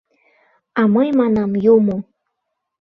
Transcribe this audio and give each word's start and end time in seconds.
А 0.79 0.81
мый 0.93 1.07
манам— 1.19 1.51
Юмо. 1.75 1.97